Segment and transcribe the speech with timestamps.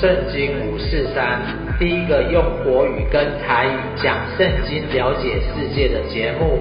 [0.00, 1.40] 圣经五四三，
[1.78, 6.58] 第一个用国语跟台语讲圣经、了解世界的节目，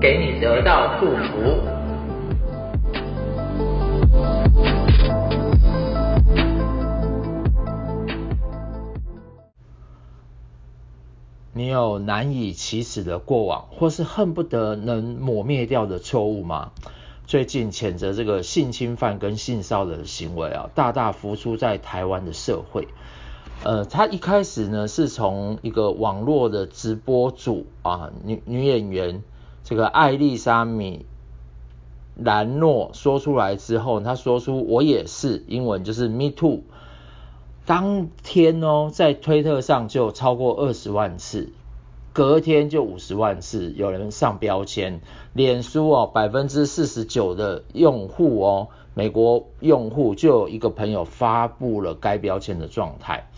[0.00, 1.60] 给你得到祝福。
[11.56, 16.72] 你有难以启齿的过往，或是恨不得能抹灭掉的错误吗？
[17.26, 22.88] 最近谴责这个性侵犯跟性骚扰的行为啊，大大浮出在台湾的社会。
[23.62, 29.22] 呃，他一开始呢是从一个网络的直播主啊，女女演员
[29.62, 31.06] 这个艾丽莎米
[32.16, 36.60] 兰诺说出来之后，他说出我也是，英文就是 Me Too。
[37.64, 41.50] 当天哦，在推特上就超过二十万次，
[42.14, 45.02] 隔天就五十万次，有人上标签。
[45.34, 53.28] 脸书哦，百分之四十九的用户哦，美国用户就有一个朋友发布了该标签的状态。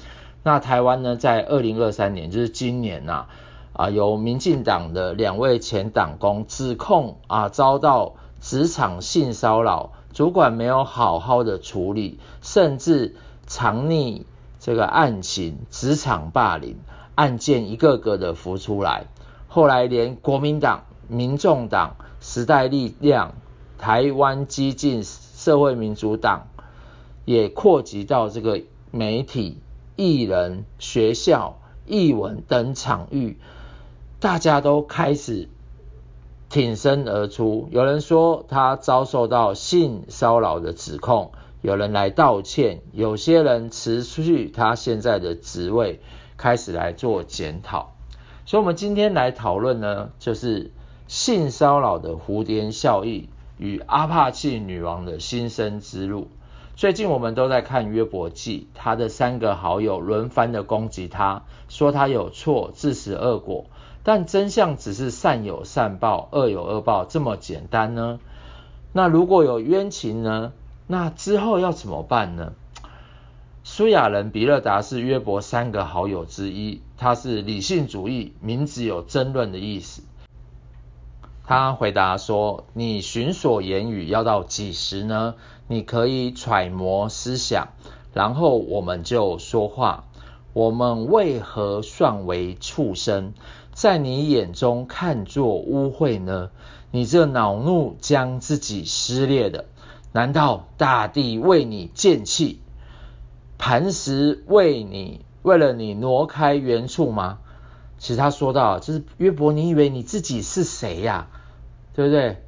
[0.45, 3.27] 那台湾呢，在二零二三年，就是今年呐，
[3.73, 13.17] 啊，由民进党的两位前党工指控啊，遭到职场性骚扰，主管没有好好的处理，甚至。
[13.49, 14.25] 藏匿
[14.59, 16.79] 这个案情，职场霸凌
[17.17, 19.07] 案件一个个的浮出来，
[19.49, 23.35] 后来连国民党、民众党、时代力量、
[23.79, 26.49] 台湾激进社会民主党
[27.25, 29.59] 也扩及到这个媒体、
[29.97, 33.39] 艺人、学校、艺文等场域，
[34.21, 35.49] 大家都开始
[36.51, 37.69] 挺身而出。
[37.73, 41.33] 有人说他遭受到性骚扰的指控。
[41.63, 46.01] 有人来道歉，有些人辞去他现在的职位，
[46.37, 47.93] 开始来做检讨。
[48.45, 50.73] 所以，我们今天来讨论呢，就是
[51.09, 53.29] 性骚扰的蝴蝶效应
[53.59, 56.29] 与阿帕契女王的新生之路。
[56.77, 63.67] 最近我们都在看约伯记，他的三个好友轮番的攻击他，说他有错，自食恶果。
[64.03, 68.21] 但真相只是善有善报，恶有恶报，这么简单呢？
[68.93, 70.53] 那如果有冤情呢？
[70.87, 72.53] 那之后要怎么办呢？
[73.69, 80.03] 苏亚人比勒达是约伯三个好友之一，他是理性主义，名字有争论的意思。
[81.45, 85.35] 他回答说：“你寻索言语要到几时呢？
[85.67, 87.71] 你可以揣摩思想，
[88.15, 90.05] 然后我们就说话。
[90.53, 93.35] 我们为何算为畜生，
[93.75, 96.51] 在你眼中看作污秽呢？
[96.93, 99.65] 你这恼怒将自己撕裂的。”
[100.15, 102.61] 难道大地为你见弃，
[103.69, 107.41] 磐石为你为了你挪开原处吗？
[107.99, 111.27] 其实他说到，就是约伯，你以为你自己是谁呀？
[111.93, 112.45] 对不对？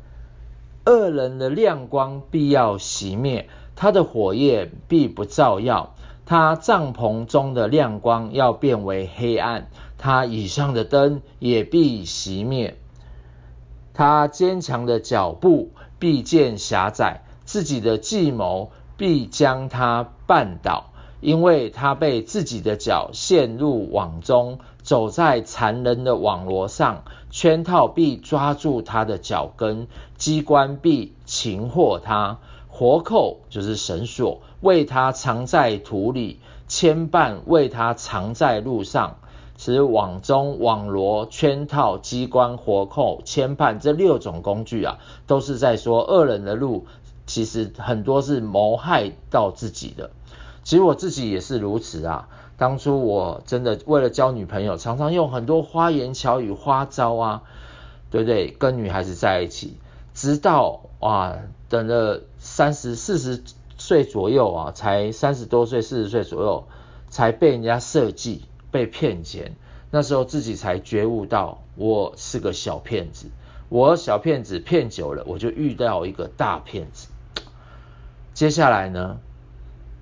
[0.86, 12.76] 恶人的亮光必要熄灭，他的火焰必不照耀，他帐篷中的亮光要变为黑暗，他以上的灯也必熄灭，
[13.92, 17.22] 他坚强的脚步必见狭窄。
[17.44, 39.16] 自己的计谋必将他绊倒，因为他被自己的脚陷入网中，走在残忍的网罗上，圈套必抓住他的脚跟，机关必擒获他，活扣就是绳索，为他藏在土里，牵绊为他藏在路上。
[39.56, 46.86] 其实网中、网罗、圈套、机关、活扣、牵绊这六种工具啊，都是在说恶人的路。
[47.26, 50.10] 其实很多是谋害到自己的，
[50.68, 52.28] 其实我自己也是如此啊。
[52.58, 57.42] 当初我真的为了交女朋友，常常用很多花言巧语、花招啊，
[58.10, 58.50] 对不对？
[58.50, 59.78] 跟女孩子在一起，
[60.12, 61.38] 直到啊，
[61.70, 63.42] 等了三十四十
[63.78, 66.68] 岁左右啊，才三十多岁、四十岁左右，
[67.08, 69.56] 才被人家设计、被骗钱。
[69.90, 73.28] 那时候自己才觉悟到，我是个小骗子。
[73.70, 77.08] 我小骗子骗久了，我就遇到一个大骗子。
[78.34, 79.18] 接下来呢，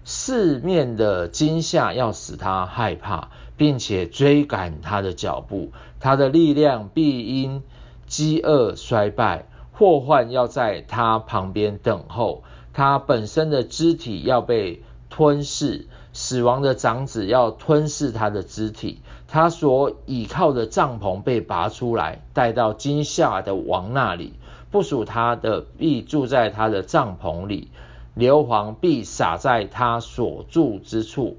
[0.08, 5.72] 四面的惊吓要使他害怕，并且追赶他的脚步。
[5.98, 7.64] 他的力量必因
[8.06, 12.44] 饥饿衰败，祸患要在他旁边等候。
[12.72, 19.00] 他本身的肢体要被吞噬，死亡的长子要吞噬他的肢体。
[19.26, 24.34] 他所倚靠的帐篷被拔出来，带到惊吓的王那里。
[24.70, 27.70] 不属他的必住在他的帐篷里。
[28.16, 31.36] 硫磺必洒在他所住之处，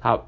[0.00, 0.22] 他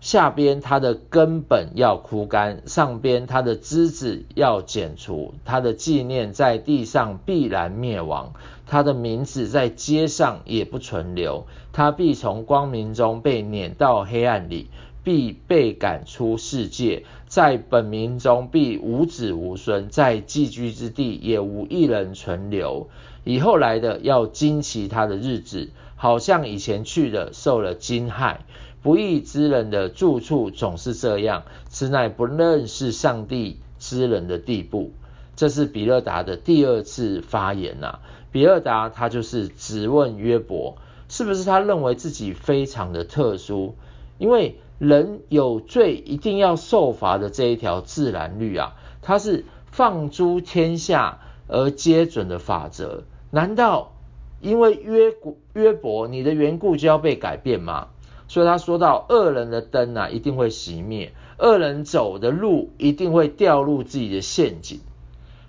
[0.00, 8.32] 下边他的根本要枯干，上边他的枝子要剪除，他的纪念在地上必然灭亡，
[8.66, 14.70] 他的名字在街上也不存留，他必从光明中被撵到黑暗里，
[15.04, 22.88] 必被赶出世界，在本民中必无子无孙，在寄居之地也无一人存留。
[23.24, 28.38] 以后来的要惊奇他的日子，好像以前去的受了惊骇。
[28.82, 34.90] 不义之人的住处总是这样，此乃不认识上帝之人的地步。
[35.36, 38.00] 这是比勒达的第二次发言呐、
[38.32, 40.76] 比勒达他就是质问约伯，
[41.08, 43.76] 是不是他认为自己非常的特殊？
[44.18, 53.04] 因为人有罪一定要受罚的这一条自然律啊，它是放诸天下而皆准的法则。
[53.34, 53.94] 难道
[54.42, 55.14] 因为约
[55.54, 57.88] 约伯你的缘故就要被改变吗？
[58.28, 64.80] 所以他说到，恶人的灯啊，一定会熄灭；恶人走的路，一定会掉入自己的陷阱。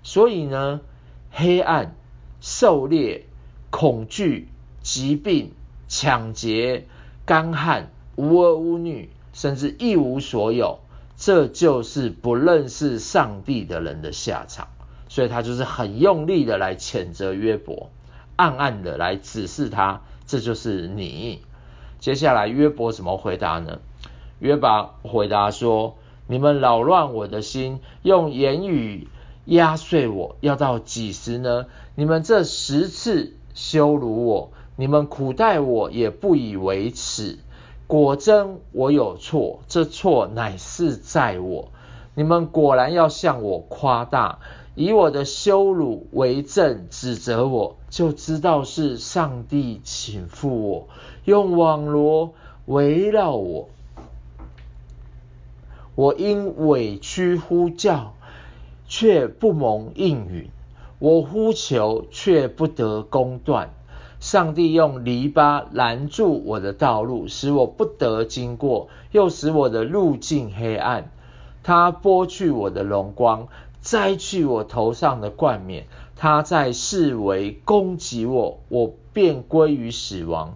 [0.01, 0.80] 所以呢，
[1.30, 1.95] 黑暗、
[2.39, 3.25] 狩猎、
[3.69, 4.47] 恐惧、
[4.81, 5.51] 疾病、
[5.88, 6.88] 抢劫、
[7.25, 10.80] 干旱、无儿无女，甚至一无所有，
[11.18, 14.68] 这就是不认识上帝的人的下场。
[15.13, 17.92] 所以他就是很用力的来谴责约伯，
[18.36, 21.44] 暗暗的来指示他，这就是你。
[22.00, 23.77] 接下来约伯怎么回答呢？
[24.39, 29.07] 约伯回答说：“你们扰乱我的心，用言语
[29.45, 31.68] 压碎我，要到几时呢？
[31.94, 37.38] 你们这十次羞辱我，你们苦待我，也不以为耻。
[37.86, 41.71] 果真我有错，这错乃是在我。
[42.15, 44.39] 你们果然要向我夸大。”
[44.75, 50.88] 以我的羞辱为证，指责我，就知道是上帝倾覆我，
[51.25, 52.33] 用网罗
[52.65, 53.69] 围绕我。
[55.94, 58.16] 我因委屈呼叫，
[58.88, 60.48] 却不蒙应允；
[60.98, 63.69] 我呼求，却不得公断。
[64.19, 71.12] 上帝用篱笆拦住我的道路，使我不得经过，又使我的路径黑暗。
[71.63, 73.48] 他剥去我的荣光。
[73.81, 80.56] 摘去我头上的冠冕，他在四围攻击我，我便归于死亡。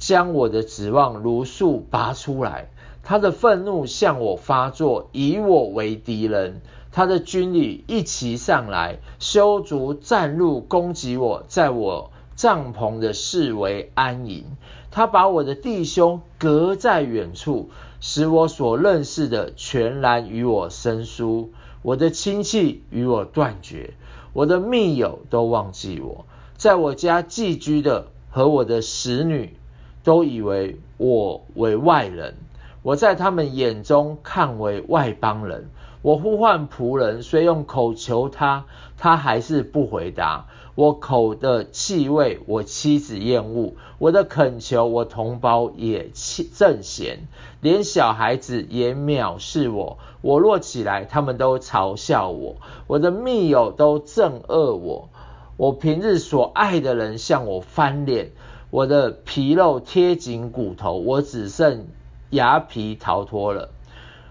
[0.00, 2.68] 将我的指望如树拔出来，
[3.04, 6.60] 他的愤怒向我发作，以我为敌人。
[6.90, 14.46] 他的军旅一齐上来，修筑战路攻击我，在我帐篷的视为安营。
[14.90, 17.68] 他把我的弟兄隔在远处，
[18.00, 21.52] 使我所认识的全然与我生疏。
[21.82, 23.92] 我的亲戚与我断绝，
[24.32, 26.24] 我的密友都忘记我，
[26.56, 29.54] 在我家寄居的和我的使女
[30.02, 32.36] 都以为我为外人，
[32.82, 35.68] 我在他们眼中看为外邦人。
[36.02, 38.64] 我呼唤仆人，虽用口求他，
[38.96, 40.46] 他还是不回答。
[40.74, 47.26] 我口的气味，我妻子厌恶；我的恳求，我同胞也憎嫌，
[47.60, 49.98] 连小孩子也藐视我。
[50.22, 52.56] 我若起来，他们都嘲笑我；
[52.86, 55.08] 我的密友都憎恶我。
[55.56, 58.30] 我平日所爱的人向我翻脸，
[58.70, 61.86] 我的皮肉贴紧骨头，我只剩
[62.30, 63.70] 牙皮逃脱了。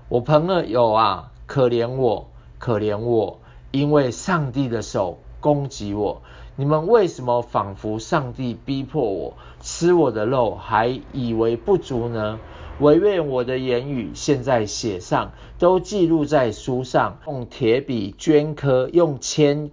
[0.07, 3.39] 我朋友啊，可怜我，可怜我，
[3.69, 6.21] 因为上帝的手攻击我。
[6.55, 12.39] 你们为什么仿佛上帝逼迫我吃我的肉，还以为不足呢？
[12.79, 19.71] 惟愿我的言语现在写上，都记录在书上，用铁笔镌刻，用铅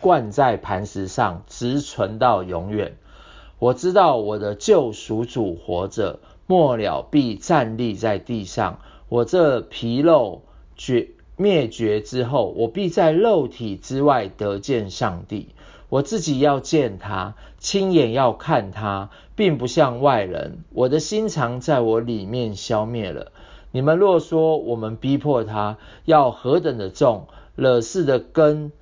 [0.00, 2.96] 灌在磐石上，直存到永远。
[3.60, 8.80] 我知道我的救赎主活着，末了必站立在地上。
[9.08, 10.42] 我这皮肉
[10.76, 15.48] 绝灭绝之后，我必在肉体之外得见上帝。
[15.88, 20.64] 我自己要见他，亲眼要看他，并不像外人。
[20.70, 23.32] 我的心肠在我里面消灭了。
[23.70, 27.26] 你们若说我们逼迫他，要何等的重，
[27.56, 28.72] 惹事的根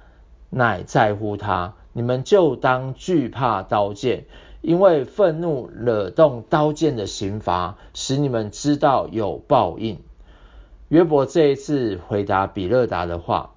[0.50, 4.26] 乃在乎他，你们就当惧怕刀剑，
[4.60, 9.98] 因为愤怒惹动刀剑的刑罚，使你们知道有报应。
[10.92, 13.54] 约伯这一次回答比勒达的话：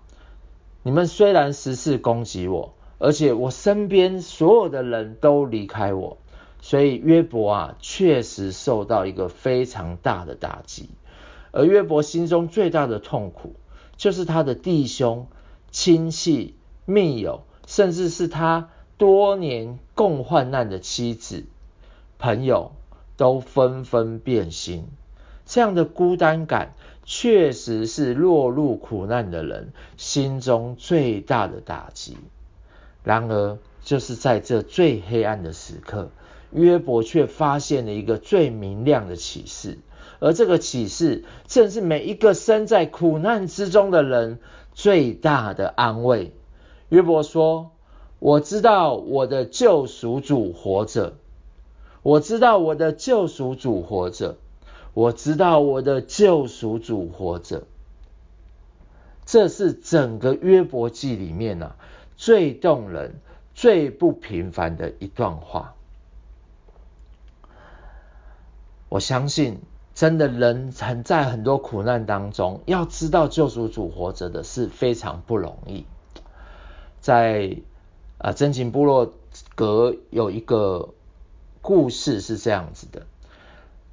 [0.83, 2.73] 你们虽然十次攻击我。
[2.97, 6.17] 而且我身边所有的人都离开我，
[6.61, 10.89] 所以约伯啊，确实受到一个非常大的打击。
[11.51, 13.57] 而约伯心中最大的痛苦，
[13.97, 15.27] 就是他的弟兄、
[15.71, 21.43] 亲戚、密友，甚至是他多年共患难的妻子、
[22.17, 22.71] 朋友，
[23.17, 24.87] 都纷纷变心。
[25.45, 26.73] 这样的孤单感，
[27.05, 32.17] 确实是落入苦难的人心中最大的打击。
[33.03, 36.09] 然而，就是在这最黑暗的时刻，
[36.51, 39.77] 约伯却发现了一个最明亮的启示，
[40.19, 44.39] 而这个启示正是每一个身在苦难之中的人
[44.73, 46.33] 最大的安慰。
[46.89, 47.71] 约伯说
[48.17, 51.13] ：“我知道我的救赎主活着，
[52.01, 54.37] 我知道我的救赎主活着，
[54.95, 57.67] 我知道我的救赎主活着。”
[59.27, 61.75] 这是整个约伯记里面啊
[62.17, 63.21] 最动人。
[63.57, 65.75] 最不平凡的一段话，
[68.89, 69.61] 我相信，
[69.93, 75.85] 真的人很在很多苦难当中，要知道救赎主活着的是非常不容易。
[76.99, 77.59] 在
[78.17, 79.13] 啊真情部落
[79.55, 80.89] 格有一个
[81.61, 83.07] 故事是这样子的。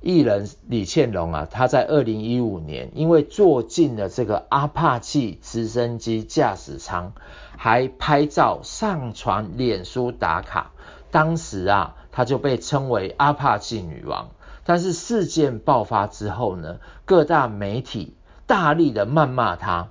[0.03, 7.13] 艺人李倩蓉啊，她在二零一五年因为坐进了这个阿帕奇直升机驾驶舱，
[7.57, 10.73] 还拍照上传脸书打卡，
[11.13, 14.31] 当时啊，她就被称为阿帕奇女王。
[14.65, 18.17] 但是事件爆发之后呢，各大媒体
[18.47, 19.89] 大力的谩骂她，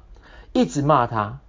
[0.54, 1.40] 一直骂她，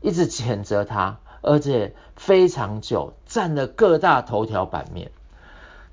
[0.00, 5.10] 一直谴责她，而且非常久，占了各大头条版面。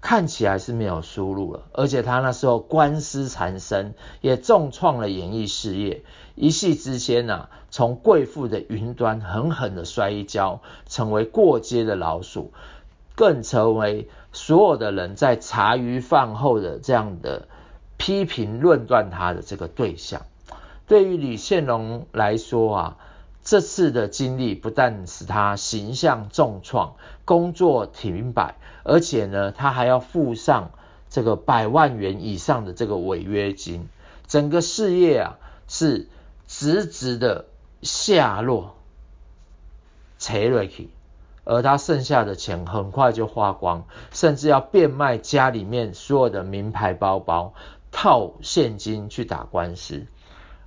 [0.05, 6.03] 看起来是没有出路了，而且他那时候官司缠身，也重创了演艺事业。
[6.35, 12.53] 一夕之间啊，从贵妇的云端狠狠的摔一跤，成为过街的老鼠，
[13.15, 17.47] 更成为所有的人在茶余饭后的这样的
[17.97, 20.21] 批评论断他的这个对象。
[20.85, 22.97] 对于李现龙来说啊。
[23.45, 30.71] 这次的经历不但使他形象重创，工作停摆，而且呢，他还要付上
[31.11, 33.87] 这个百万元以上的这个违约金，
[34.25, 35.37] 整个事业啊
[35.67, 36.07] 是
[36.47, 37.45] 直直的
[37.83, 38.75] 下落，
[40.17, 40.67] 垂落，
[41.43, 47.53] 而他剩下的钱很快就花光，甚至要变卖家里面所有的名牌包包，
[47.91, 50.07] 套现金去打官司。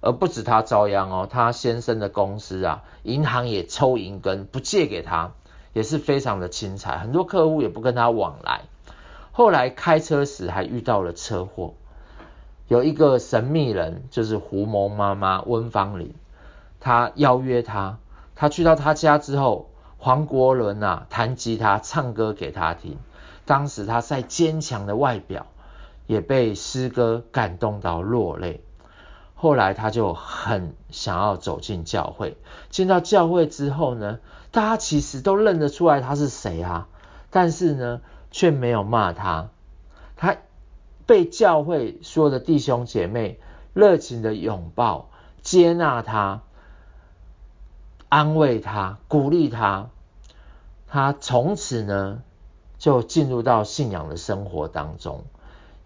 [0.00, 5.32] 而不止他遭殃哦，他先生的公司啊，银行也抽银根不借给他，
[5.72, 8.62] 也是非常的凄惨，很多客户也不跟他往来。
[9.32, 11.74] 后来开车时还遇到了车祸，
[12.66, 16.14] 有一个神秘人，就是胡蒙妈妈温芳玲，
[16.80, 17.98] 他邀约他，
[18.34, 22.98] 他去到他家之后，黄国伦啊弹吉他唱歌给他听，
[23.44, 25.46] 当时他再坚强的外表，
[26.06, 28.62] 也被诗歌感动到落泪。
[29.40, 32.36] 后来他就很想要走进教会，
[32.70, 34.18] 进到教会之后呢，
[34.50, 36.88] 大家其实都认得出来他是谁啊，
[37.30, 38.00] 但是呢，
[38.32, 39.50] 却没有骂他。
[40.16, 40.36] 他
[41.06, 43.38] 被教会所有的弟兄姐妹
[43.74, 45.08] 热情的拥抱、
[45.40, 46.42] 接纳他、
[48.08, 49.90] 安慰他、鼓励他。
[50.88, 52.22] 他从此呢，
[52.76, 55.22] 就进入到信仰的生活当中。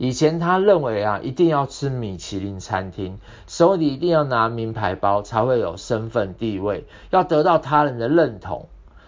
[0.03, 8.67] 以前他认为啊，一定要吃米其林餐厅，手里一定要拿名牌包才会有身份地位，要得到他人的认同。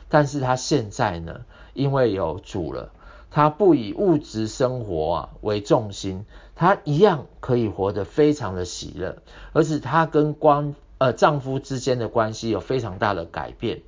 [0.08, 1.40] 但是他现在呢，
[1.72, 2.92] 因为有主了，
[3.32, 9.16] 他不以物质生活啊为重心，他一样可以活得非常的喜乐，
[9.52, 13.82] 而且他跟光呃丈夫之间的关系有非常大的改变。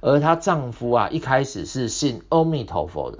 [0.00, 3.18] 而她丈夫啊，一开始是信阿弥陀佛的，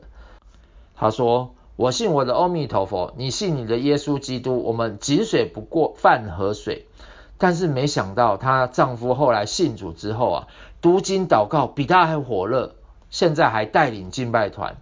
[0.97, 1.54] 他说。
[1.78, 4.64] 我信我的阿弥陀佛，你信你的耶稣基督。
[4.64, 6.87] 我们井水不过饭河水，
[7.38, 10.47] 但是没想到她丈夫后来信主之后啊，
[10.82, 12.75] 读经祷告比她还火热，
[13.11, 14.78] 现在还带领敬拜团。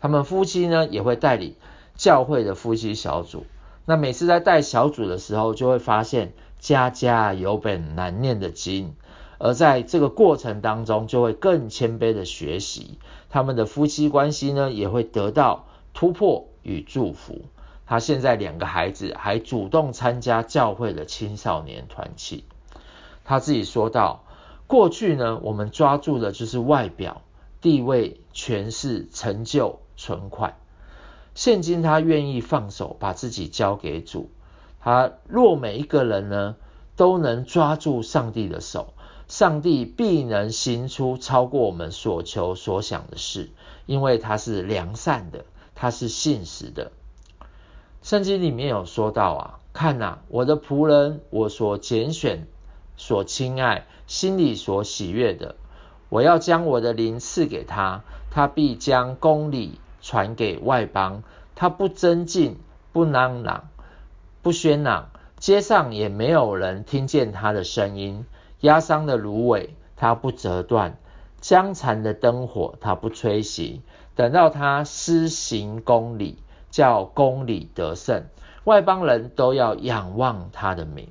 [0.00, 1.54] 他们夫妻呢也会带领
[1.96, 3.44] 教会的夫妻小组。
[3.84, 8.94] 那每次在带小组的时候，就会发现家家有本难念的经，
[9.36, 12.98] 而在这个过程当中，就会更谦卑的学习。
[13.28, 15.66] 他们的夫妻关系呢也会得到。
[15.98, 17.46] 突破与祝福，
[17.84, 22.44] 他现在两个孩子还主动参加教会的青少年团契。
[23.24, 24.22] 他自己说道：
[24.68, 27.22] 过去呢，我们抓住的就是外表、
[27.60, 30.56] 地位、权势、成就、存款。
[31.34, 34.30] 现今他愿意放手，把自己交给主。
[34.78, 36.54] 他若每一个人呢，
[36.94, 38.94] 都能抓住上帝的手，
[39.26, 43.50] 上帝必能行出超过我们所求所想的事，
[43.86, 45.44] 因为他是良善的。
[45.80, 46.90] 他是信实的，
[48.02, 52.48] 圣经里面有说到啊，看哪，我的仆人，我所拣选、
[52.96, 55.54] 所亲爱、心里所喜悦的，
[56.08, 61.22] 我要将我的灵赐给他，他必将公理传给外邦，
[61.54, 62.58] 他不争竞，
[62.92, 63.68] 不嚷嚷，
[64.42, 68.26] 不喧嚷，街上也没有人听见他的声音。
[68.62, 70.94] 压伤的芦苇，他不折断；
[71.40, 73.78] 将残的灯火，他不吹熄。
[74.18, 76.38] 等到他施行公理，
[76.72, 78.24] 叫公理得胜，
[78.64, 81.06] 外邦人都要仰望他的名。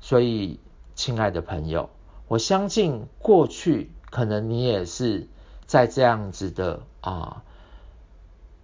[0.00, 0.58] 所以，
[0.96, 1.90] 亲爱的朋友，
[2.26, 5.28] 我相信过去可能你也是
[5.66, 7.44] 在这样子的啊，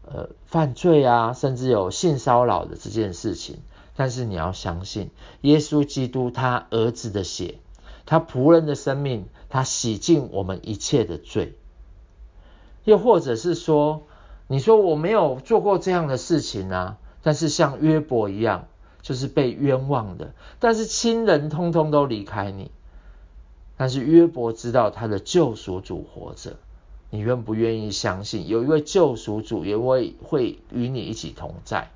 [0.04, 3.60] 呃，犯罪啊，甚至有性骚扰的这件事情。
[3.94, 7.60] 但是你要相信，耶稣基督他儿子的血，
[8.06, 11.56] 他仆人的生命，他洗净我们一切的罪。
[12.84, 14.02] 又或者是说，
[14.46, 18.66] 你说我没有做过这样的事情啊，但是像约伯一样，
[19.02, 22.70] 就是被冤枉的，但是亲人通通都离开你。
[23.76, 26.56] 但是约伯知道他的救赎主活着，
[27.08, 31.90] 你愿不愿意相信有一位救赎主也会会与你一起同在？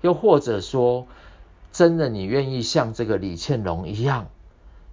[0.00, 1.06] 又或者说，
[1.72, 4.28] 真的，你愿意像这个李倩龙一样，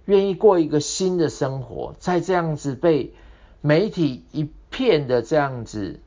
[0.04, 3.14] 愿意过一个新的生活，在这样子被
[3.62, 5.98] 媒体一片的这样子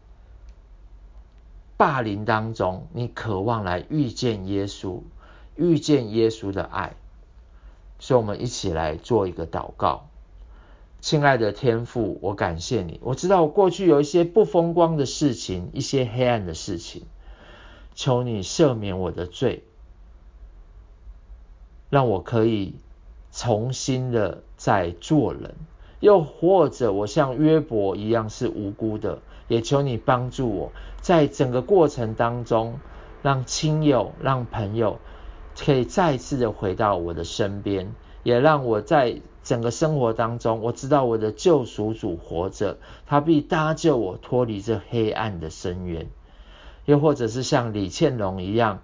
[1.75, 5.01] 霸凌当中，你渴望来遇见耶稣，
[5.57, 6.95] 遇见耶稣的爱。
[7.99, 10.07] 所以，我们一起来做一个祷告。
[11.01, 13.01] 亲爱的天父，我感谢你。
[13.03, 17.03] 我知道过去有一些不风光的事情，一些黑暗的事情，
[17.93, 19.65] 求你赦免我的罪。
[21.89, 22.75] 让我可以
[23.33, 25.55] 重新的再做人，
[26.01, 32.79] 又或者我像约伯一样是无辜的，也求你帮助我，在整个过程当中，
[33.21, 34.99] 让亲友、让朋友
[35.57, 37.93] 可以再次的回到我的身边，
[38.23, 46.07] 也让我在整个生活当中，我知道我的救赎主活着，他必搭救我脱离这黑暗的深渊，
[46.85, 48.79] 又或者是像李倩龙一样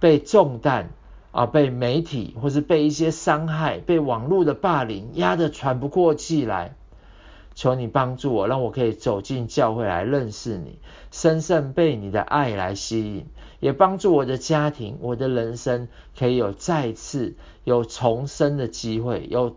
[0.00, 0.90] 被重担。
[1.30, 6.74] 啊，被媒体或是被一些伤害、被网络的霸凌压得喘不过气来，
[7.54, 10.78] 求你帮助我，让我可以走进教会来认识你，
[11.10, 13.26] 深深被你的爱来吸引，
[13.60, 15.88] 也帮助我的家庭、我的人生
[16.18, 19.56] 可以有再次有重生的机会，有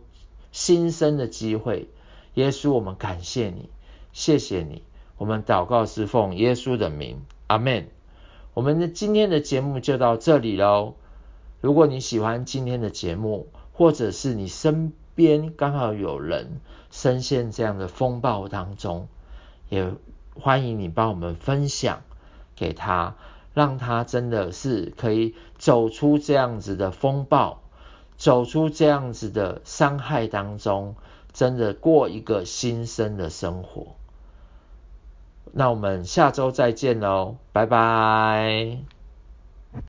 [0.52, 1.88] 新生的机会。
[2.34, 3.70] 耶稣，我们感谢你，
[4.14, 4.84] 谢谢你，
[5.18, 7.88] 我们祷告是奉耶稣的名，阿门。
[8.54, 10.96] 我们的今天的节目就到这里喽。
[11.62, 19.08] 如果你喜欢今天的节目，或者是你身边刚好有人深陷这样的风暴当中，
[19.70, 19.94] 也
[20.34, 22.02] 欢迎你帮我们分享
[22.56, 23.16] 给他，
[23.54, 27.62] 让他真的是可以走出这样子的风暴，
[28.18, 30.96] 走出这样子的伤害当中，
[31.34, 33.96] 真的过一个新生的生活。
[35.54, 39.01] 那我们下周再见喽，拜拜。